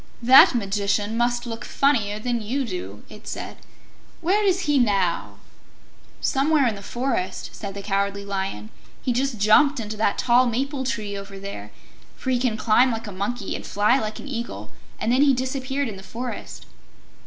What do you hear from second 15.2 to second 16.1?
he disappeared in the